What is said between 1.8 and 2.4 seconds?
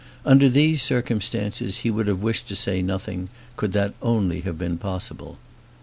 he would have